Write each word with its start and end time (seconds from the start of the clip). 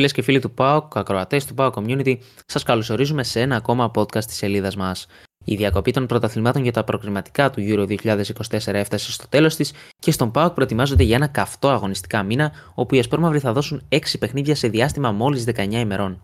Φίλες 0.00 0.14
και 0.14 0.22
φίλοι 0.22 0.40
του 0.40 0.50
ΠΑΟΚ, 0.50 0.96
ακροατές 0.96 1.46
του 1.46 1.54
ΠΑΟΚ 1.54 1.74
Community, 1.76 2.16
σας 2.46 2.62
καλωσορίζουμε 2.62 3.22
σε 3.22 3.40
ένα 3.40 3.56
ακόμα 3.56 3.90
podcast 3.94 4.24
της 4.24 4.36
σελίδας 4.36 4.76
μας. 4.76 5.06
Η 5.44 5.54
διακοπή 5.54 5.90
των 5.90 6.06
πρωταθλημάτων 6.06 6.62
για 6.62 6.72
τα 6.72 6.84
προκριματικά 6.84 7.50
του 7.50 7.60
Euro 7.60 7.86
2024 7.86 8.74
έφτασε 8.74 9.12
στο 9.12 9.28
τέλος 9.28 9.56
της 9.56 9.72
και 9.98 10.10
στον 10.10 10.30
ΠΑΟΚ 10.30 10.54
προετοιμάζονται 10.54 11.02
για 11.02 11.16
ένα 11.16 11.26
καυτό 11.26 11.68
αγωνιστικά 11.68 12.22
μήνα, 12.22 12.52
όπου 12.74 12.94
οι 12.94 12.98
Ασπρόμαυροι 12.98 13.38
θα 13.38 13.52
δώσουν 13.52 13.82
6 13.88 13.98
παιχνίδια 14.18 14.54
σε 14.54 14.68
διάστημα 14.68 15.12
μόλις 15.12 15.44
19 15.44 15.80
ημερών. 15.80 16.22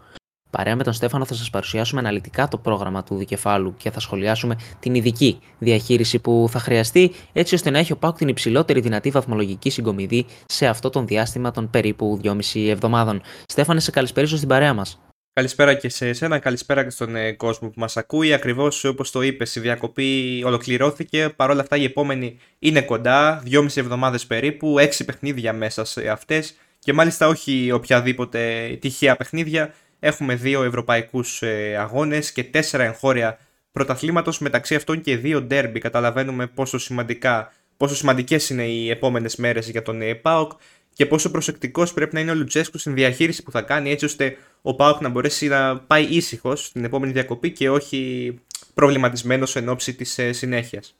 Παρέα 0.56 0.76
με 0.76 0.82
τον 0.82 0.92
Στέφανο 0.92 1.24
θα 1.24 1.34
σας 1.34 1.50
παρουσιάσουμε 1.50 2.00
αναλυτικά 2.00 2.48
το 2.48 2.58
πρόγραμμα 2.58 3.02
του 3.02 3.16
δικεφάλου 3.16 3.74
και 3.76 3.90
θα 3.90 4.00
σχολιάσουμε 4.00 4.56
την 4.80 4.94
ειδική 4.94 5.38
διαχείριση 5.58 6.18
που 6.18 6.46
θα 6.50 6.58
χρειαστεί 6.58 7.12
έτσι 7.32 7.54
ώστε 7.54 7.70
να 7.70 7.78
έχει 7.78 7.92
ο 7.92 7.96
ΠΑΟΚ 7.96 8.16
την 8.16 8.28
υψηλότερη 8.28 8.80
δυνατή 8.80 9.10
βαθμολογική 9.10 9.70
συγκομιδή 9.70 10.26
σε 10.46 10.66
αυτό 10.66 10.90
το 10.90 11.04
διάστημα 11.04 11.50
των 11.50 11.70
περίπου 11.70 12.20
2,5 12.22 12.68
εβδομάδων. 12.68 13.22
Στέφανε, 13.46 13.80
σε 13.80 13.90
καλησπέρισω 13.90 14.36
στην 14.36 14.48
παρέα 14.48 14.74
μας. 14.74 15.00
Καλησπέρα 15.32 15.74
και 15.74 15.88
σε 15.88 16.08
εσένα, 16.08 16.38
καλησπέρα 16.38 16.84
και 16.84 16.90
στον 16.90 17.16
ε, 17.16 17.32
κόσμο 17.32 17.68
που 17.68 17.80
μας 17.80 17.96
ακούει. 17.96 18.32
Ακριβώς 18.32 18.84
όπως 18.84 19.10
το 19.10 19.22
είπες, 19.22 19.54
η 19.54 19.60
διακοπή 19.60 20.42
ολοκληρώθηκε. 20.44 21.32
Παρ' 21.36 21.50
όλα 21.50 21.60
αυτά 21.60 21.76
η 21.76 21.84
επόμενη 21.84 22.38
είναι 22.58 22.82
κοντά, 22.82 23.42
2,5 23.50 23.76
εβδομάδες 23.76 24.26
περίπου, 24.26 24.74
6 24.78 25.04
παιχνίδια 25.04 25.52
μέσα 25.52 25.84
σε 25.84 26.08
αυτές. 26.08 26.54
Και 26.78 26.92
μάλιστα 26.92 27.28
όχι 27.28 27.70
οποιαδήποτε 27.72 28.68
τυχαία 28.80 29.16
παιχνίδια, 29.16 29.74
Έχουμε 30.06 30.34
δύο 30.34 30.62
ευρωπαϊκούς 30.62 31.42
ε, 31.42 31.76
αγώνες 31.76 32.32
και 32.32 32.44
τέσσερα 32.44 32.84
εγχώρια 32.84 33.38
πρωταθλήματος, 33.72 34.38
μεταξύ 34.38 34.74
αυτών 34.74 35.00
και 35.00 35.16
δύο 35.16 35.42
ντέρμπι. 35.42 35.78
Καταλαβαίνουμε 35.78 36.46
πόσο, 36.46 36.78
σημαντικά, 36.78 37.52
πόσο 37.76 37.94
σημαντικές 37.94 38.50
είναι 38.50 38.66
οι 38.66 38.90
επόμενες 38.90 39.36
μέρες 39.36 39.68
για 39.68 39.82
τον 39.82 40.02
ε, 40.02 40.14
ΠΑΟΚ 40.14 40.52
και 40.92 41.06
πόσο 41.06 41.30
προσεκτικός 41.30 41.92
πρέπει 41.92 42.14
να 42.14 42.20
είναι 42.20 42.30
ο 42.30 42.34
Λουτσέσκου 42.34 42.78
στην 42.78 42.94
διαχείριση 42.94 43.42
που 43.42 43.50
θα 43.50 43.62
κάνει 43.62 43.90
έτσι 43.90 44.04
ώστε 44.04 44.36
ο 44.62 44.74
ΠΑΟΚ 44.74 45.00
να 45.00 45.08
μπορέσει 45.08 45.48
να 45.48 45.78
πάει 45.78 46.04
ήσυχος 46.04 46.66
στην 46.66 46.84
επόμενη 46.84 47.12
διακοπή 47.12 47.50
και 47.50 47.70
όχι 47.70 48.34
προβληματισμένος 48.74 49.56
εν 49.56 49.68
ώψη 49.68 49.94
της 49.94 50.18
ε, 50.18 50.32
συνέχειας. 50.32 50.96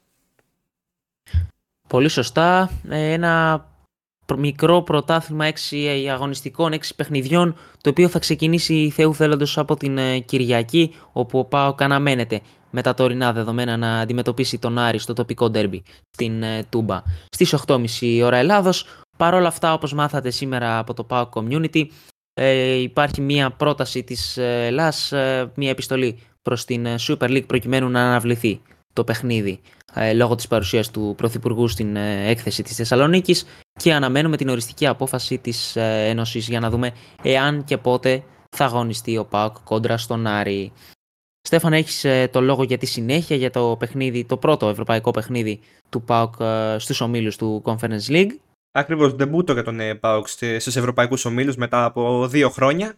Πολύ 1.87 2.09
σωστά. 2.09 2.71
Ένα 2.89 3.65
μικρό 4.35 4.81
πρωτάθλημα 4.81 5.45
6 5.69 6.07
αγωνιστικών, 6.11 6.73
6 6.73 6.77
παιχνιδιών, 6.95 7.55
το 7.81 7.89
οποίο 7.89 8.07
θα 8.07 8.19
ξεκινήσει 8.19 8.89
Θεού 8.89 9.15
θέλοντος 9.15 9.57
από 9.57 9.75
την 9.75 9.97
ε, 9.97 10.19
Κυριακή, 10.19 10.95
όπου 11.11 11.39
ο 11.39 11.45
ΠΑΟΚ 11.45 11.81
αναμένεται 11.81 12.41
με 12.69 12.81
τα 12.81 12.93
τωρινά 12.93 13.33
δεδομένα 13.33 13.77
να 13.77 13.99
αντιμετωπίσει 13.99 14.59
τον 14.59 14.77
Άρη 14.77 14.97
στο 14.97 15.13
τοπικό 15.13 15.49
ντέρμπι 15.49 15.83
στην 16.09 16.43
ε, 16.43 16.63
Τούμπα 16.69 17.01
στις 17.29 17.55
8.30 17.67 18.21
ώρα 18.23 18.37
Ελλάδος. 18.37 18.85
Παρ' 19.17 19.33
όλα 19.33 19.47
αυτά, 19.47 19.73
όπως 19.73 19.93
μάθατε 19.93 20.29
σήμερα 20.29 20.77
από 20.77 20.93
το 20.93 21.03
ΠΑΟΚ 21.03 21.31
Community, 21.35 21.83
ε, 22.33 22.73
υπάρχει 22.73 23.21
μια 23.21 23.51
πρόταση 23.51 24.03
της 24.03 24.37
Ελλάς, 24.37 25.13
μια 25.55 25.69
επιστολή 25.69 26.19
προς 26.41 26.65
την 26.65 26.87
Super 26.99 27.29
League 27.29 27.47
προκειμένου 27.47 27.89
να 27.89 28.01
αναβληθεί 28.01 28.61
το 28.97 29.03
παιχνίδι 29.03 29.59
ε, 29.93 30.13
λόγω 30.13 30.35
της 30.35 30.47
παρουσίας 30.47 30.91
του 30.91 31.13
Πρωθυπουργού 31.17 31.67
στην 31.67 31.95
ε, 31.95 32.29
έκθεση 32.29 32.63
της 32.63 32.75
Θεσσαλονίκης 32.75 33.45
και 33.73 33.93
αναμένουμε 33.93 34.37
την 34.37 34.49
οριστική 34.49 34.87
απόφαση 34.87 35.37
της 35.37 35.75
ε, 35.75 36.07
Ένωσης 36.09 36.47
για 36.47 36.59
να 36.59 36.69
δούμε 36.69 36.91
εάν 37.23 37.63
και 37.63 37.77
πότε 37.77 38.23
θα 38.55 38.65
αγωνιστεί 38.65 39.17
ο 39.17 39.25
ΠΑΟΚ 39.25 39.55
κόντρα 39.63 39.97
στον 39.97 40.27
Άρη. 40.27 40.71
Στέφαν, 41.41 41.73
έχεις 41.73 42.05
το 42.31 42.41
λόγο 42.41 42.63
για 42.63 42.77
τη 42.77 42.85
συνέχεια 42.85 43.35
για 43.35 43.49
το 43.49 43.75
παιχνίδι, 43.79 44.25
το 44.25 44.37
πρώτο 44.37 44.69
ευρωπαϊκό 44.69 45.11
παιχνίδι 45.11 45.59
του 45.89 46.01
ΠΑΟΚ 46.01 46.33
στους 46.77 47.01
ομίλους 47.01 47.35
του 47.35 47.61
Conference 47.65 48.07
League; 48.09 48.31
Ακριβώς, 48.71 49.15
ντεμπούτο 49.15 49.53
για 49.53 49.63
τον 49.63 49.79
ΠΑΟΚ 49.99 50.27
στους 50.27 50.75
ευρωπαϊκούς 50.75 51.25
ομίλους 51.25 51.55
μετά 51.55 51.85
από 51.85 52.27
δύο 52.27 52.49
χρόνια 52.49 52.97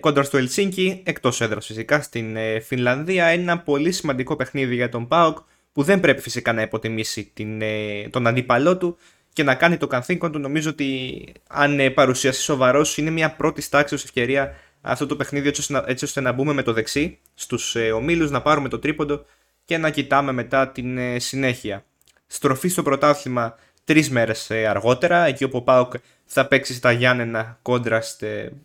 κόντρα 0.00 0.22
στο 0.22 0.36
Ελσίνκι, 0.36 1.02
εκτός 1.04 1.40
έδρας 1.40 1.66
φυσικά 1.66 2.02
στην 2.02 2.36
Φινλανδία. 2.62 3.24
Ένα 3.24 3.58
πολύ 3.58 3.92
σημαντικό 3.92 4.36
παιχνίδι 4.36 4.74
για 4.74 4.88
τον 4.88 5.08
ΠΑΟΚ 5.08 5.38
που 5.72 5.82
δεν 5.82 6.00
πρέπει 6.00 6.20
φυσικά 6.20 6.52
να 6.52 6.62
υποτιμήσει 6.62 7.30
την, 7.34 7.62
ε, 7.62 8.08
τον 8.10 8.26
αντίπαλό 8.26 8.76
του 8.76 8.96
και 9.32 9.42
να 9.42 9.54
κάνει 9.54 9.76
το 9.76 9.86
καθήκον 9.86 10.32
του. 10.32 10.38
Νομίζω 10.38 10.70
ότι 10.70 11.22
αν 11.48 11.80
ε, 11.80 11.90
παρουσιάσει 11.90 12.42
σοβαρός, 12.42 12.98
είναι 12.98 13.10
μια 13.10 13.30
πρώτη 13.30 13.68
τάξη 13.68 13.94
ευκαιρία 13.94 14.54
αυτό 14.80 15.06
το 15.06 15.16
παιχνίδι 15.16 15.48
έτσι 15.48 15.60
ώστε, 15.60 15.72
να, 15.72 15.84
έτσι 15.86 16.04
ώστε 16.04 16.20
να 16.20 16.32
μπούμε 16.32 16.52
με 16.52 16.62
το 16.62 16.72
δεξί 16.72 17.18
στους 17.34 17.76
ε, 17.76 17.92
ομίλους, 17.92 18.30
να 18.30 18.42
πάρουμε 18.42 18.68
το 18.68 18.78
τρίποντο 18.78 19.24
και 19.64 19.78
να 19.78 19.90
κοιτάμε 19.90 20.32
μετά 20.32 20.68
την 20.68 20.98
ε, 20.98 21.18
συνέχεια. 21.18 21.84
Στροφή 22.26 22.68
στο 22.68 22.82
πρωτάθλημα 22.82 23.56
τρεις 23.84 24.10
μέρες 24.10 24.50
αργότερα, 24.50 25.26
εκεί 25.26 25.44
όπου 25.44 25.56
ο 25.56 25.62
Πάοκ 25.62 25.92
θα 26.32 26.46
παίξει 26.46 26.74
στα 26.74 26.92
Γιάννενα 26.92 27.58
κόντρα 27.62 28.02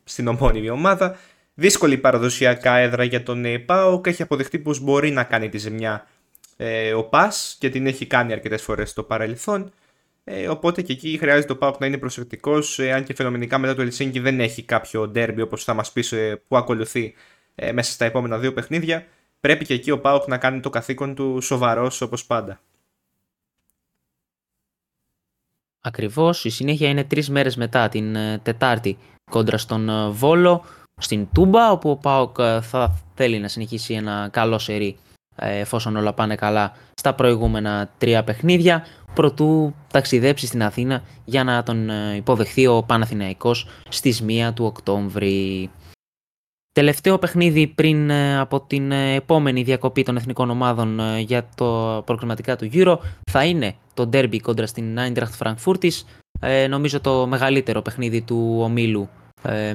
στην 0.03 0.27
ομόνιμη 0.27 0.69
ομάδα. 0.69 1.17
Δύσκολη 1.53 1.97
παραδοσιακά 1.97 2.75
έδρα 2.75 3.03
για 3.03 3.23
τον 3.23 3.43
Πάοκ, 3.65 4.07
έχει 4.07 4.21
αποδεχτεί 4.21 4.59
πως 4.59 4.79
μπορεί 4.79 5.11
να 5.11 5.23
κάνει 5.23 5.49
τη 5.49 5.57
ζημιά 5.57 6.07
ε, 6.57 6.93
ο 6.93 7.03
Πας 7.03 7.55
και 7.59 7.69
την 7.69 7.87
έχει 7.87 8.05
κάνει 8.05 8.33
αρκετές 8.33 8.61
φορές 8.61 8.89
στο 8.89 9.03
παρελθόν. 9.03 9.71
Ε, 10.23 10.47
οπότε 10.47 10.81
και 10.81 10.91
εκεί 10.91 11.17
χρειάζεται 11.17 11.51
ο 11.51 11.57
Πάουκ 11.57 11.79
να 11.79 11.85
είναι 11.85 11.97
προσεκτικός, 11.97 12.79
ε, 12.79 12.91
αν 12.91 13.03
και 13.03 13.13
φαινομενικά 13.13 13.57
μετά 13.57 13.75
το 13.75 13.81
Ελσίνκι 13.81 14.19
δεν 14.19 14.39
έχει 14.39 14.63
κάποιο 14.63 15.07
ντέρμπι 15.07 15.41
όπως 15.41 15.63
θα 15.63 15.73
μας 15.73 15.91
πεις 15.91 16.11
ε, 16.11 16.41
που 16.47 16.57
ακολουθεί 16.57 17.13
ε, 17.55 17.71
μέσα 17.71 17.91
στα 17.91 18.05
επόμενα 18.05 18.37
δύο 18.37 18.53
παιχνίδια. 18.53 19.05
Πρέπει 19.39 19.65
και 19.65 19.73
εκεί 19.73 19.91
ο 19.91 19.99
Πάουκ 19.99 20.27
να 20.27 20.37
κάνει 20.37 20.59
το 20.59 20.69
καθήκον 20.69 21.15
του 21.15 21.41
σοβαρός 21.41 22.01
όπως 22.01 22.25
πάντα. 22.25 22.59
Ακριβώς. 25.85 26.46
Η 26.46 26.50
συνέχεια 26.50 26.90
είναι 26.90 27.03
τρεις 27.03 27.29
μέρες 27.29 27.56
μετά 27.56 27.90
την 27.90 28.18
Τετάρτη 28.44 28.97
κόντρα 29.31 29.57
στον 29.57 30.12
Βόλο, 30.12 30.63
στην 31.01 31.28
Τούμπα, 31.34 31.72
όπου 31.72 31.90
ο 31.90 31.96
Πάουκ 31.96 32.35
θα 32.62 32.97
θέλει 33.13 33.40
να 33.40 33.47
συνεχίσει 33.47 33.94
ένα 33.94 34.29
καλό 34.31 34.59
σερί 34.59 34.97
ε, 35.35 35.59
εφόσον 35.59 35.95
όλα 35.95 36.13
πάνε 36.13 36.35
καλά 36.35 36.72
στα 36.94 37.13
προηγούμενα 37.13 37.90
τρία 37.97 38.24
παιχνίδια 38.24 38.85
προτού 39.13 39.75
ταξιδέψει 39.91 40.45
στην 40.45 40.63
Αθήνα 40.63 41.03
για 41.25 41.44
να 41.44 41.63
τον 41.63 41.90
ε, 41.90 42.16
υποδεχθεί 42.16 42.68
ο 42.68 42.84
Παναθηναϊκός 42.84 43.68
στις 43.90 44.24
1 44.28 44.51
του 44.53 44.66
Οκτώβρη. 44.66 45.69
Τελευταίο 46.80 47.19
παιχνίδι 47.19 47.68
πριν 47.68 48.09
ε, 48.09 48.40
από 48.40 48.62
την 48.62 48.91
επόμενη 48.91 49.63
διακοπή 49.63 50.03
των 50.03 50.18
εθνικών 50.18 50.50
ομάδων 50.50 51.18
για 51.18 51.50
το 51.56 52.02
προκριματικά 52.06 52.56
του 52.56 52.69
Euro 52.74 52.97
θα 53.31 53.46
είναι 53.46 53.75
το 53.94 54.09
derby 54.13 54.40
κόντρα 54.41 54.68
στην 54.68 54.97
Eintracht 55.00 55.38
Frankfurt 55.38 55.90
νομίζω 56.69 57.02
το 57.02 57.28
μεγαλύτερο 57.28 57.81
παιχνίδι 57.81 58.22
του 58.22 58.58
ομίλου 58.62 59.09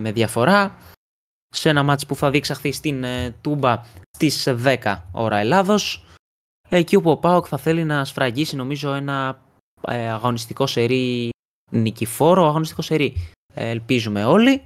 με 0.00 0.12
διαφορά. 0.12 0.76
Σε 1.48 1.68
ένα 1.68 1.82
μάτς 1.82 2.06
που 2.06 2.16
θα 2.16 2.30
διεξαχθεί 2.30 2.72
στην 2.72 3.04
Τούμπα 3.40 3.82
στις 4.10 4.48
10 4.64 5.02
ώρα 5.12 5.36
Ελλάδος. 5.36 6.04
Εκεί 6.68 6.96
όπου 6.96 7.10
ο 7.10 7.16
Πάοκ 7.16 7.46
θα 7.48 7.56
θέλει 7.56 7.84
να 7.84 8.04
σφραγίσει 8.04 8.56
νομίζω 8.56 8.94
ένα 8.94 9.42
ε, 9.86 10.10
αγωνιστικό 10.10 10.66
σερί 10.66 11.30
νικηφόρο, 11.70 12.46
αγωνιστικό 12.46 12.82
σερί 12.82 13.34
ε, 13.54 13.68
ελπίζουμε 13.68 14.24
όλοι. 14.24 14.62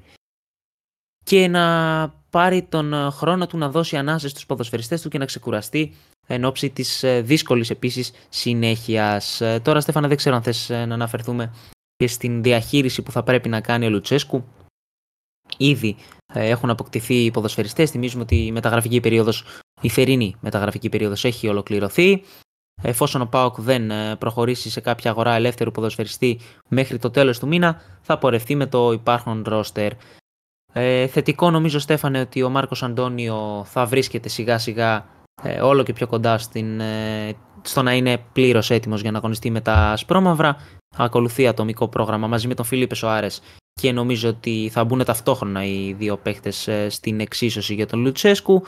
Και 1.25 1.49
να 1.49 2.24
πάρει 2.35 2.63
τον 2.63 3.11
χρόνο 3.11 3.47
του 3.47 3.59
να 3.59 3.69
δώσει 3.69 3.97
ανάσες 3.97 4.31
στους 4.31 4.47
ποδοσφαιριστές 4.47 5.03
του 5.03 5.09
και 5.09 5.19
να 5.19 5.25
ξεκουραστεί 5.25 5.95
εν 6.27 6.45
ώψη 6.45 6.71
της 6.71 7.03
ε, 7.03 7.21
δύσκολης 7.21 7.71
επίσης 7.71 8.13
συνέχειας. 8.29 9.43
Τώρα 9.63 9.81
Στέφανα 9.81 10.09
δεν 10.09 10.17
ξέρω 10.17 10.37
αν 10.37 10.43
θες 10.43 10.69
να 10.69 10.95
αναφερθούμε 10.95 11.53
και 11.97 12.07
στην 12.07 12.43
διαχείριση 12.43 13.03
που 13.03 13.11
θα 13.11 13.23
πρέπει 13.23 13.49
να 13.49 13.61
κάνει 13.61 13.87
ο 13.87 13.91
Λουτσέσκου 13.91 14.45
Ήδη 15.57 15.97
ε, 16.33 16.49
έχουν 16.49 16.71
αποκτηθεί 16.71 17.15
οι 17.15 17.31
ποδοσφαιριστές. 17.31 17.91
Θυμίζουμε 17.91 18.23
ότι 18.23 18.37
η 18.37 18.53
μεταγραφική 18.53 19.01
περίοδος, 19.01 19.45
η 19.81 19.89
θερινή 19.89 20.37
μεταγραφική 20.41 20.89
περίοδος 20.89 21.25
έχει 21.25 21.49
ολοκληρωθεί. 21.49 22.23
Εφόσον 22.83 23.21
ο 23.21 23.27
ΠΑΟΚ 23.27 23.61
δεν 23.61 23.91
ε, 23.91 24.17
προχωρήσει 24.17 24.71
σε 24.71 24.81
κάποια 24.81 25.11
αγορά 25.11 25.35
ελεύθερου 25.35 25.71
ποδοσφαιριστή 25.71 26.41
μέχρι 26.69 26.99
το 26.99 27.11
τέλος 27.11 27.39
του 27.39 27.47
μήνα, 27.47 27.81
θα 28.03 28.19
πορευτεί 28.19 28.55
με 28.55 28.67
το 28.67 28.93
υπάρχον 28.93 29.45
ρόστερ. 29.47 29.93
Ε, 30.77 31.07
θετικό 31.07 31.51
νομίζω 31.51 31.79
Στέφανε 31.79 32.21
ότι 32.21 32.43
ο 32.43 32.49
Μάρκος 32.51 32.83
Αντώνιο 32.83 33.65
θα 33.67 33.87
βρίσκεται 33.87 34.29
σιγά 34.29 34.59
σιγά 34.59 35.07
ε, 35.43 35.61
όλο 35.61 35.83
και 35.83 35.93
πιο 35.93 36.07
κοντά 36.07 36.39
στην, 36.39 36.81
ε, 36.81 37.37
στο 37.63 37.83
να 37.83 37.95
είναι 37.95 38.19
πλήρως 38.33 38.71
έτοιμος 38.71 39.01
για 39.01 39.11
να 39.11 39.19
αγωνιστεί 39.19 39.51
με 39.51 39.61
τα 39.61 39.97
σπρώμαυρα. 39.97 40.57
Ακολουθεί 40.97 41.47
ατομικό 41.47 41.89
πρόγραμμα 41.89 42.27
μαζί 42.27 42.49
με 42.49 42.55
τον 42.55 42.65
Φιλίπε 42.65 42.95
Σοάρες 42.95 43.43
και 43.81 43.93
νομίζω 43.93 44.29
ότι 44.29 44.71
θα 44.73 44.85
μπουν 44.85 45.05
ταυτόχρονα 45.05 45.65
οι 45.65 45.93
δύο 45.93 46.17
παίχτες 46.17 46.69
ε, 46.69 46.89
στην 46.89 47.21
εξίσωση 47.21 47.75
για 47.75 47.87
τον 47.87 48.01
Λουτσέσκου 48.01 48.63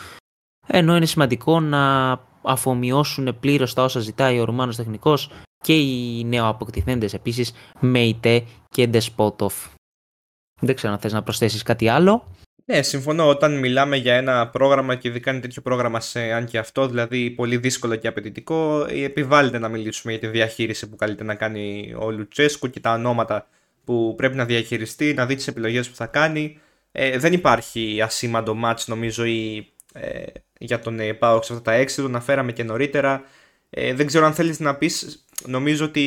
ενώ 0.67 0.97
είναι 0.97 1.07
σημαντικό 1.07 1.61
να 1.61 2.13
αφομοιώσουν 2.43 3.37
πλήρως 3.41 3.75
τα 3.75 3.83
όσα 3.83 4.01
ζητάει 4.01 4.41
ο 4.41 4.45
Ρουμάνος 4.45 4.77
τεχνικός 4.77 5.31
και 5.59 5.75
οι 5.75 6.25
νεοαποκτηθέντες 6.25 7.15
επίσης 7.15 7.53
Μεϊτέ 7.81 8.45
και 8.69 8.87
Ντεσπότοφ. 8.87 9.55
Δεν 10.61 10.75
ξέρω 10.75 10.93
αν 10.93 10.99
θες 10.99 11.13
να 11.13 11.23
προσθέσεις 11.23 11.63
κάτι 11.63 11.89
άλλο. 11.89 12.35
Ναι, 12.65 12.83
συμφωνώ. 12.83 13.29
Όταν 13.29 13.59
μιλάμε 13.59 13.97
για 13.97 14.15
ένα 14.15 14.49
πρόγραμμα 14.49 14.95
και 14.95 15.09
ειδικά 15.09 15.31
είναι 15.31 15.41
τέτοιο 15.41 15.63
πρόγραμμα 15.63 16.01
σε 16.01 16.21
αν 16.21 16.47
και 16.47 16.59
αυτό, 16.59 16.89
δηλαδή 16.89 17.31
πολύ 17.31 17.57
δύσκολο 17.57 17.97
και 17.97 18.09
απαιτητικό, 18.09 18.87
επιβάλλεται 18.89 19.59
να 19.59 19.69
μιλήσουμε 19.69 20.13
για 20.13 20.21
τη 20.21 20.27
διαχείριση 20.27 20.89
που 20.89 20.97
καλείται 20.97 21.25
να 21.25 21.35
κάνει 21.35 21.95
ο 21.99 22.11
Λουτσέσκου 22.11 22.71
και 22.71 22.81
τα 22.81 22.93
ονόματα 22.93 23.49
που 23.85 24.15
πρέπει 24.17 24.37
να 24.37 24.45
διαχειριστεί, 24.45 25.15
να 25.15 25.27
δει 25.27 25.35
τις 25.35 25.47
επιλογές 25.47 25.89
που 25.89 25.97
θα 25.97 26.07
κάνει. 26.07 26.61
Ε, 26.93 27.19
δεν 27.19 27.33
υπάρχει 27.33 28.01
ασήμαντο 28.03 28.55
μάτς 28.55 28.89
νομίζω 28.89 29.25
ή, 29.25 29.73
ε, 29.93 30.23
για 30.59 30.79
τον 30.79 31.01
ε, 31.01 31.13
Πάοκ 31.13 31.45
σε 31.45 31.53
αυτά 31.53 31.65
τα 31.71 31.77
έξι, 31.77 31.97
το 32.01 32.07
αναφέραμε 32.07 32.53
και 32.53 32.63
νωρίτερα. 32.63 33.23
Ε, 33.71 33.95
δεν 33.95 34.07
ξέρω 34.07 34.27
αν 34.27 34.35
θέλεις 34.35 34.61
να 34.61 34.75
πεις, 34.75 35.26
νομίζω 35.45 35.85
ότι 35.85 36.03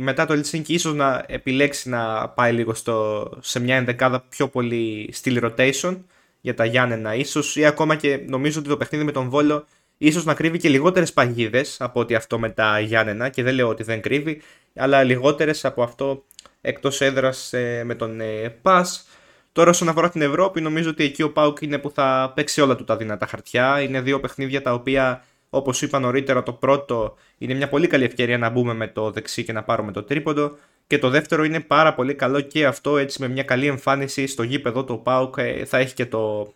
μετά 0.00 0.26
το 0.26 0.34
Helsinki 0.34 0.68
ίσως 0.68 0.94
να 0.94 1.24
επιλέξει 1.28 1.88
να 1.88 2.28
πάει 2.28 2.52
λίγο 2.52 2.74
στο, 2.74 3.30
σε 3.40 3.60
μια 3.60 3.76
ενδεκάδα 3.76 4.20
πιο 4.20 4.48
πολύ 4.48 5.08
στυλ 5.12 5.40
rotation 5.42 5.96
για 6.40 6.54
τα 6.54 6.64
Γιάννενα 6.64 7.14
ίσως 7.14 7.56
ή 7.56 7.64
ακόμα 7.64 7.96
και 7.96 8.20
νομίζω 8.26 8.58
ότι 8.58 8.68
το 8.68 8.76
παιχνίδι 8.76 9.04
με 9.04 9.12
τον 9.12 9.28
Βόλο 9.28 9.66
ίσως 9.98 10.24
να 10.24 10.34
κρύβει 10.34 10.58
και 10.58 10.68
λιγότερες 10.68 11.12
παγίδες 11.12 11.76
από 11.80 12.00
ότι 12.00 12.14
αυτό 12.14 12.38
με 12.38 12.48
τα 12.50 12.80
Γιάννενα 12.80 13.28
και 13.28 13.42
δεν 13.42 13.54
λέω 13.54 13.68
ότι 13.68 13.82
δεν 13.82 14.00
κρύβει 14.00 14.42
αλλά 14.74 15.02
λιγότερες 15.02 15.64
από 15.64 15.82
αυτό 15.82 16.24
εκτός 16.60 17.00
έδρας 17.00 17.52
ε, 17.52 17.82
με 17.84 17.94
τον 17.94 18.20
ε, 18.20 18.48
Πας. 18.62 19.06
Τώρα 19.52 19.70
όσον 19.70 19.88
αφορά 19.88 20.10
την 20.10 20.22
Ευρώπη 20.22 20.60
νομίζω 20.60 20.90
ότι 20.90 21.04
εκεί 21.04 21.22
ο 21.22 21.32
Πάουκ 21.32 21.60
είναι 21.60 21.78
που 21.78 21.90
θα 21.90 22.32
παίξει 22.34 22.60
όλα 22.60 22.76
του 22.76 22.84
τα 22.84 22.96
δυνατά 22.96 23.26
χαρτιά. 23.26 23.80
Είναι 23.80 24.00
δύο 24.00 24.20
παιχνίδια 24.20 24.62
τα 24.62 24.72
οποία 24.72 25.24
όπως 25.54 25.82
είπα 25.82 25.98
νωρίτερα 25.98 26.42
το 26.42 26.52
πρώτο 26.52 27.16
είναι 27.38 27.54
μια 27.54 27.68
πολύ 27.68 27.86
καλή 27.86 28.04
ευκαιρία 28.04 28.38
να 28.38 28.48
μπούμε 28.48 28.74
με 28.74 28.88
το 28.88 29.10
δεξί 29.10 29.44
και 29.44 29.52
να 29.52 29.62
πάρουμε 29.62 29.92
το 29.92 30.02
τρίποντο. 30.02 30.56
Και 30.86 30.98
το 30.98 31.10
δεύτερο 31.10 31.44
είναι 31.44 31.60
πάρα 31.60 31.94
πολύ 31.94 32.14
καλό 32.14 32.40
και 32.40 32.66
αυτό 32.66 32.98
έτσι 32.98 33.20
με 33.20 33.28
μια 33.28 33.42
καλή 33.42 33.66
εμφάνιση 33.66 34.26
στο 34.26 34.42
γήπεδο 34.42 34.84
το 34.84 34.96
Πάουκ 34.96 35.34
ε, 35.38 35.64
θα 35.64 35.78
έχει 35.78 35.94
και, 35.94 36.06
το, 36.06 36.54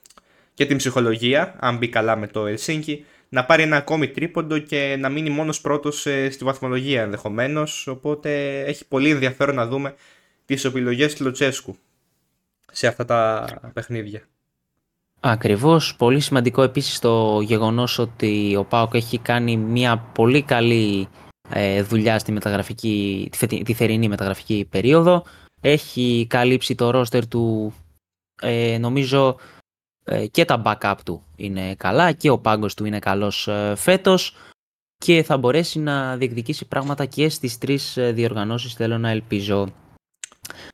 και 0.54 0.66
την 0.66 0.76
ψυχολογία 0.76 1.56
αν 1.58 1.76
μπει 1.76 1.88
καλά 1.88 2.16
με 2.16 2.26
το 2.26 2.46
Ελσίνκι 2.46 3.04
να 3.28 3.44
πάρει 3.44 3.62
ένα 3.62 3.76
ακόμη 3.76 4.08
τρίποντο 4.08 4.58
και 4.58 4.96
να 4.98 5.08
μείνει 5.08 5.30
μόνος 5.30 5.60
πρώτος 5.60 6.06
ε, 6.06 6.30
στη 6.30 6.44
βαθμολογία 6.44 7.02
ενδεχομένως 7.02 7.86
οπότε 7.86 8.60
έχει 8.60 8.86
πολύ 8.88 9.10
ενδιαφέρον 9.10 9.54
να 9.54 9.66
δούμε 9.66 9.94
τις 10.44 10.64
επιλογές 10.64 11.14
του 11.14 11.24
Λοτσέσκου 11.24 11.76
σε 12.72 12.86
αυτά 12.86 13.04
τα 13.04 13.46
παιχνίδια. 13.72 14.22
Ακριβώς. 15.20 15.96
Πολύ 15.96 16.20
σημαντικό 16.20 16.62
επίσης 16.62 16.98
το 16.98 17.40
γεγονός 17.40 17.98
ότι 17.98 18.56
ο 18.56 18.64
ΠΑΟΚ 18.64 18.94
έχει 18.94 19.18
κάνει 19.18 19.56
μια 19.56 19.98
πολύ 19.98 20.42
καλή 20.42 21.08
ε, 21.50 21.82
δουλειά 21.82 22.18
στη 22.18 22.32
μεταγραφική, 22.32 23.30
τη 23.64 23.72
θερινή 23.72 24.08
μεταγραφική 24.08 24.66
περίοδο. 24.70 25.24
Έχει 25.60 26.26
καλύψει 26.28 26.74
το 26.74 26.90
ρόστερ 26.90 27.28
του, 27.28 27.74
ε, 28.42 28.78
νομίζω 28.80 29.36
ε, 30.04 30.26
και 30.26 30.44
τα 30.44 30.62
backup 30.64 30.96
του 31.04 31.22
είναι 31.36 31.74
καλά 31.74 32.12
και 32.12 32.30
ο 32.30 32.38
πάγκος 32.38 32.74
του 32.74 32.84
είναι 32.84 32.98
καλός 32.98 33.48
φέτος 33.74 34.36
και 34.96 35.22
θα 35.22 35.36
μπορέσει 35.36 35.78
να 35.78 36.16
διεκδικήσει 36.16 36.64
πράγματα 36.64 37.04
και 37.04 37.28
στις 37.28 37.58
τρεις 37.58 37.98
διοργανώσεις 38.12 38.74
θέλω 38.74 38.98
να 38.98 39.10
ελπίζω. 39.10 39.68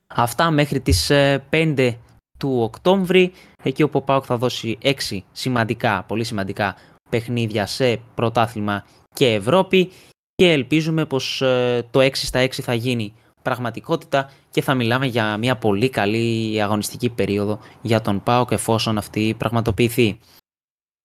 Αυτά 0.06 0.50
μέχρι 0.50 0.80
τις 0.80 1.10
5 1.50 1.94
του 2.38 2.58
Οκτώβρη, 2.60 3.32
εκεί 3.62 3.82
όπου 3.82 3.98
ο 3.98 4.02
ΠΑΟΚ 4.02 4.24
θα 4.26 4.36
δώσει 4.36 4.78
6 4.82 4.92
σημαντικά, 5.32 6.04
πολύ 6.08 6.24
σημαντικά 6.24 6.76
παιχνίδια 7.10 7.66
σε 7.66 8.00
πρωτάθλημα 8.14 8.86
και 9.14 9.26
Ευρώπη 9.26 9.90
και 10.34 10.52
ελπίζουμε 10.52 11.06
πως 11.06 11.42
ε, 11.42 11.86
το 11.90 12.00
6 12.00 12.10
στα 12.14 12.44
6 12.44 12.48
θα 12.50 12.74
γίνει 12.74 13.14
πραγματικότητα 13.42 14.30
και 14.50 14.62
θα 14.62 14.74
μιλάμε 14.74 15.06
για 15.06 15.36
μια 15.36 15.56
πολύ 15.56 15.88
καλή 15.88 16.62
αγωνιστική 16.62 17.10
περίοδο 17.10 17.60
για 17.82 18.00
τον 18.00 18.22
ΠΑΟΚ 18.22 18.50
εφόσον 18.50 18.98
αυτή 18.98 19.34
πραγματοποιηθεί. 19.38 20.18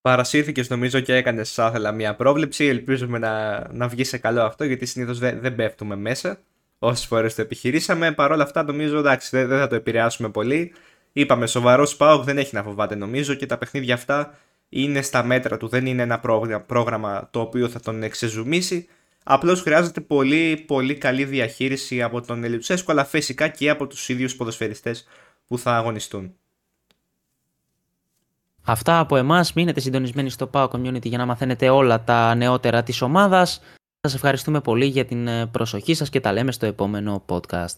Παρασύρθηκες 0.01 0.69
νομίζω 0.69 0.99
και 0.99 1.15
έκανες 1.15 1.59
άθελα 1.59 1.91
μια 1.91 2.15
πρόβλεψη. 2.15 2.65
Ελπίζουμε 2.65 3.17
να, 3.17 3.63
να 3.73 3.87
βγει 3.87 4.03
σε 4.03 4.17
καλό 4.17 4.41
αυτό 4.43 4.63
γιατί 4.63 4.85
συνήθως 4.85 5.19
δεν, 5.19 5.39
δεν 5.39 5.55
πέφτουμε 5.55 5.95
μέσα. 5.95 6.39
Όσες 6.79 7.05
φορές 7.05 7.35
το 7.35 7.41
επιχειρήσαμε. 7.41 8.11
Παρ' 8.11 8.31
όλα 8.31 8.43
αυτά 8.43 8.63
νομίζω 8.63 8.97
εντάξει 8.97 9.29
δεν, 9.31 9.47
δεν 9.47 9.59
θα 9.59 9.67
το 9.67 9.75
επηρεάσουμε 9.75 10.29
πολύ. 10.29 10.73
Είπαμε, 11.13 11.47
σοβαρός 11.47 11.95
Πάοκ 11.95 12.23
δεν 12.23 12.37
έχει 12.37 12.55
να 12.55 12.63
φοβάται 12.63 12.95
νομίζω 12.95 13.33
και 13.33 13.45
τα 13.45 13.57
παιχνίδια 13.57 13.93
αυτά 13.93 14.37
είναι 14.69 15.01
στα 15.01 15.23
μέτρα 15.23 15.57
του. 15.57 15.67
Δεν 15.67 15.85
είναι 15.85 16.01
ένα 16.01 16.19
πρόγραμμα 16.65 17.27
το 17.31 17.39
οποίο 17.39 17.69
θα 17.69 17.79
τον 17.79 18.03
εξεζουμίσει. 18.03 18.87
Απλώς 19.23 19.61
χρειάζεται 19.61 20.01
πολύ 20.01 20.63
πολύ 20.67 20.95
καλή 20.95 21.25
διαχείριση 21.25 22.01
από 22.01 22.21
τον 22.21 22.43
Ελιουτσέσκο 22.43 22.91
αλλά 22.91 23.05
φυσικά 23.05 23.47
και 23.47 23.69
από 23.69 23.87
τους 23.87 24.09
ίδιους 24.09 24.35
ποδοσφαιριστές 24.35 25.07
που 25.47 25.57
θα 25.57 25.75
αγωνιστούν. 25.75 26.33
Αυτά 28.63 28.99
από 28.99 29.15
εμάς. 29.15 29.53
Μείνετε 29.53 29.79
συντονισμένοι 29.79 30.29
στο 30.29 30.49
PAO 30.53 30.67
Community 30.67 31.05
για 31.05 31.17
να 31.17 31.25
μαθαίνετε 31.25 31.69
όλα 31.69 32.03
τα 32.03 32.35
νεότερα 32.35 32.83
της 32.83 33.01
ομάδας. 33.01 33.61
Σας 34.01 34.13
ευχαριστούμε 34.13 34.61
πολύ 34.61 34.85
για 34.85 35.05
την 35.05 35.29
προσοχή 35.51 35.93
σας 35.93 36.09
και 36.09 36.19
τα 36.19 36.33
λέμε 36.33 36.51
στο 36.51 36.65
επόμενο 36.65 37.25
podcast. 37.27 37.75